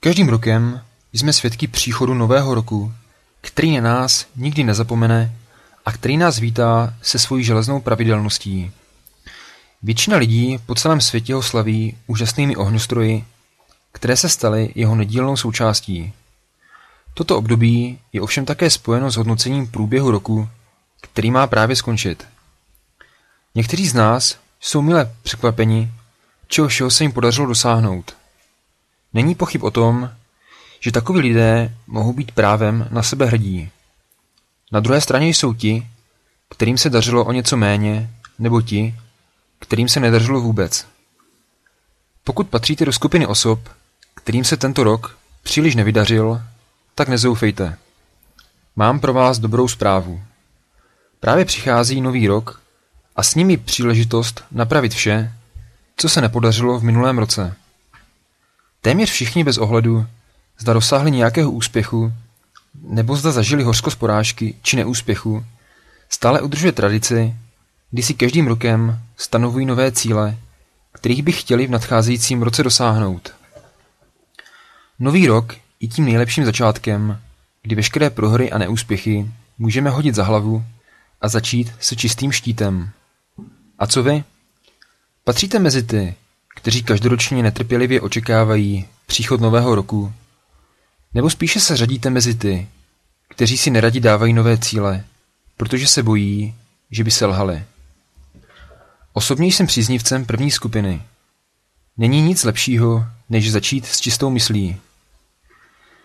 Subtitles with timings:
[0.00, 0.80] Každým rokem
[1.12, 2.92] jsme svědky příchodu nového roku,
[3.40, 5.32] který na nás nikdy nezapomene
[5.86, 8.72] a který nás vítá se svojí železnou pravidelností.
[9.82, 13.24] Většina lidí po celém světě ho slaví úžasnými ohňostroji,
[13.92, 16.12] které se staly jeho nedílnou součástí.
[17.14, 20.48] Toto období je ovšem také spojeno s hodnocením průběhu roku,
[21.00, 22.26] který má právě skončit.
[23.54, 25.90] Někteří z nás jsou mile překvapeni,
[26.46, 28.16] čeho všeho se jim podařilo dosáhnout.
[29.14, 30.10] Není pochyb o tom,
[30.80, 33.70] že takoví lidé mohou být právem na sebe hrdí.
[34.72, 35.86] Na druhé straně jsou ti,
[36.50, 38.94] kterým se dařilo o něco méně, nebo ti,
[39.58, 40.86] kterým se nedařilo vůbec.
[42.24, 43.68] Pokud patříte do skupiny osob,
[44.14, 46.42] kterým se tento rok příliš nevydařil,
[46.94, 47.76] tak nezoufejte.
[48.76, 50.22] Mám pro vás dobrou zprávu.
[51.20, 52.60] Právě přichází nový rok
[53.16, 55.32] a s nimi příležitost napravit vše,
[55.96, 57.56] co se nepodařilo v minulém roce.
[58.80, 60.06] Téměř všichni bez ohledu,
[60.58, 62.12] zda dosáhli nějakého úspěchu,
[62.82, 65.44] nebo zda zažili hořko z porážky či neúspěchu,
[66.08, 67.36] stále udržuje tradici,
[67.90, 70.36] kdy si každým rokem stanovují nové cíle,
[70.92, 73.34] kterých by chtěli v nadcházejícím roce dosáhnout.
[74.98, 77.20] Nový rok je tím nejlepším začátkem,
[77.62, 80.64] kdy veškeré prohry a neúspěchy můžeme hodit za hlavu
[81.20, 82.90] a začít se čistým štítem.
[83.78, 84.24] A co vy?
[85.24, 86.14] Patříte mezi ty,
[86.58, 90.12] kteří každoročně netrpělivě očekávají příchod nového roku?
[91.14, 92.68] Nebo spíše se řadíte mezi ty,
[93.28, 95.04] kteří si neradi dávají nové cíle,
[95.56, 96.54] protože se bojí,
[96.90, 97.64] že by se lhali?
[99.12, 101.02] Osobně jsem příznivcem první skupiny.
[101.96, 104.76] Není nic lepšího, než začít s čistou myslí.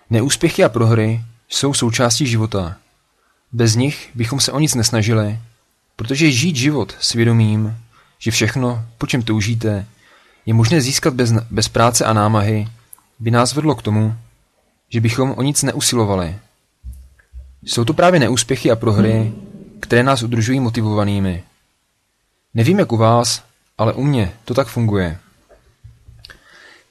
[0.09, 2.75] Neúspěchy a prohry jsou součástí života.
[3.51, 5.39] Bez nich bychom se o nic nesnažili,
[5.95, 7.77] protože žít život svědomím,
[8.19, 9.85] že všechno, po čem toužíte,
[10.45, 12.67] je možné získat bez, bez práce a námahy,
[13.19, 14.15] by nás vedlo k tomu,
[14.89, 16.35] že bychom o nic neusilovali.
[17.63, 19.33] Jsou to právě neúspěchy a prohry,
[19.79, 21.43] které nás udržují motivovanými.
[22.53, 23.43] Nevím jak u vás,
[23.77, 25.17] ale u mě to tak funguje.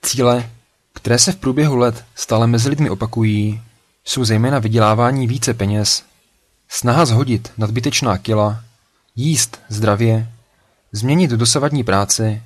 [0.02, 0.50] Cíle,
[0.92, 3.62] které se v průběhu let stále mezi lidmi opakují,
[4.04, 6.04] jsou zejména vydělávání více peněz,
[6.68, 8.64] snaha zhodit nadbytečná kila,
[9.16, 10.32] jíst zdravě,
[10.92, 12.42] změnit dosavadní práci,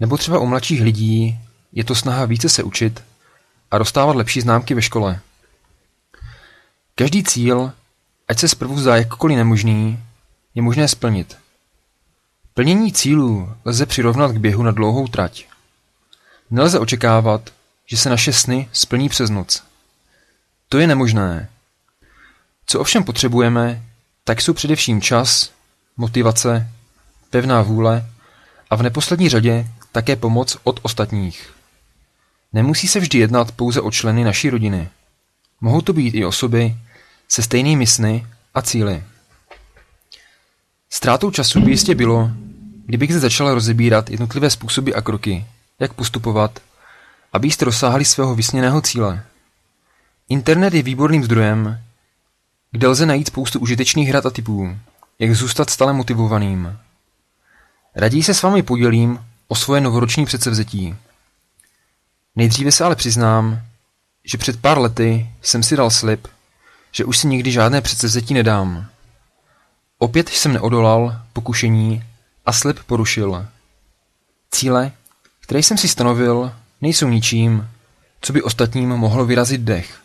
[0.00, 1.38] nebo třeba u mladších lidí
[1.72, 3.02] je to snaha více se učit
[3.70, 5.20] a dostávat lepší známky ve škole.
[6.94, 7.72] Každý cíl,
[8.28, 10.04] ať se zprvu zdá jakkoliv nemožný,
[10.54, 11.36] je možné splnit.
[12.54, 15.46] Plnění cílů lze přirovnat k běhu na dlouhou trať.
[16.50, 17.50] Nelze očekávat,
[17.86, 19.62] že se naše sny splní přes noc.
[20.68, 21.48] To je nemožné.
[22.66, 23.82] Co ovšem potřebujeme,
[24.24, 25.50] tak jsou především čas,
[25.96, 26.70] motivace,
[27.30, 28.06] pevná vůle
[28.70, 31.50] a v neposlední řadě také pomoc od ostatních.
[32.52, 34.88] Nemusí se vždy jednat pouze o členy naší rodiny.
[35.60, 36.76] Mohou to být i osoby
[37.28, 39.04] se stejnými sny a cíly.
[40.90, 42.30] Ztrátou času by jistě bylo,
[42.86, 45.46] kdybych se začal rozebírat jednotlivé způsoby a kroky,
[45.80, 46.60] jak postupovat,
[47.32, 49.22] abyste dosáhli svého vysněného cíle.
[50.28, 51.80] Internet je výborným zdrojem,
[52.70, 54.78] kde lze najít spoustu užitečných hrad a typů,
[55.18, 56.78] jak zůstat stále motivovaným.
[57.96, 59.18] Raději se s vámi podělím
[59.48, 60.96] o svoje novoroční předsevzetí.
[62.36, 63.60] Nejdříve se ale přiznám,
[64.24, 66.26] že před pár lety jsem si dal slib,
[66.92, 68.86] že už si nikdy žádné předsevzetí nedám.
[69.98, 72.04] Opět jsem neodolal pokušení
[72.46, 73.46] a slib porušil.
[74.50, 74.92] Cíle,
[75.40, 77.68] které jsem si stanovil, nejsou ničím,
[78.20, 80.00] co by ostatním mohlo vyrazit dech.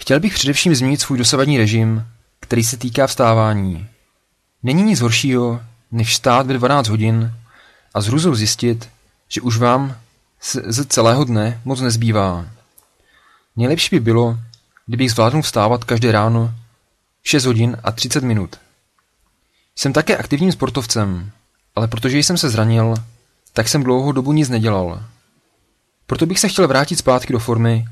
[0.00, 2.06] Chtěl bych především změnit svůj dosavadní režim,
[2.40, 3.88] který se týká vstávání.
[4.62, 5.60] Není nic horšího,
[5.90, 7.34] než stát ve 12 hodin
[7.96, 8.88] a s hrůzou zjistit,
[9.28, 9.96] že už vám
[10.64, 12.46] ze celého dne moc nezbývá.
[13.56, 14.38] Nejlepší by bylo,
[14.86, 16.54] kdybych zvládnul vstávat každé ráno
[17.22, 18.56] 6 hodin a 30 minut.
[19.76, 21.30] Jsem také aktivním sportovcem,
[21.74, 22.94] ale protože jsem se zranil,
[23.52, 25.02] tak jsem dlouhou dobu nic nedělal.
[26.06, 27.84] Proto bych se chtěl vrátit zpátky do formy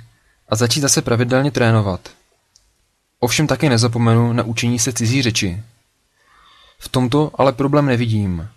[0.49, 2.11] a začít zase pravidelně trénovat.
[3.21, 5.63] Ovšem také nezapomenu na učení se cizí řeči.
[6.79, 8.49] V tomto ale problém nevidím,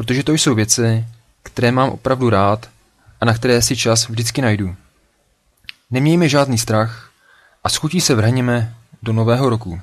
[0.00, 1.04] protože to jsou věci,
[1.42, 2.68] které mám opravdu rád
[3.20, 4.76] a na které si čas vždycky najdu.
[5.90, 7.10] Nemějme žádný strach
[7.64, 9.80] a schutí se vrhněme do nového roku.